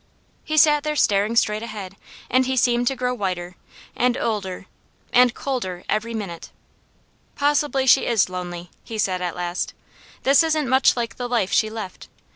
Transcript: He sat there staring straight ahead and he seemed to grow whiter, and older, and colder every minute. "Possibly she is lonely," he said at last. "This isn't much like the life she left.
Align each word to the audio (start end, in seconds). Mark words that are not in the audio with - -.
He 0.43 0.57
sat 0.57 0.81
there 0.81 0.95
staring 0.95 1.35
straight 1.35 1.61
ahead 1.61 1.95
and 2.27 2.47
he 2.47 2.57
seemed 2.57 2.87
to 2.87 2.95
grow 2.95 3.13
whiter, 3.13 3.55
and 3.95 4.17
older, 4.17 4.65
and 5.13 5.31
colder 5.35 5.83
every 5.87 6.15
minute. 6.15 6.49
"Possibly 7.35 7.85
she 7.85 8.07
is 8.07 8.27
lonely," 8.27 8.71
he 8.83 8.97
said 8.97 9.21
at 9.21 9.35
last. 9.35 9.75
"This 10.23 10.41
isn't 10.41 10.67
much 10.67 10.97
like 10.97 11.17
the 11.17 11.29
life 11.29 11.51
she 11.51 11.69
left. 11.69 12.07